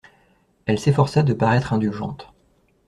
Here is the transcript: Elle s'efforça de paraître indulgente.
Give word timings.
Elle 0.65 0.79
s'efforça 0.79 1.21
de 1.21 1.31
paraître 1.31 1.73
indulgente. 1.73 2.33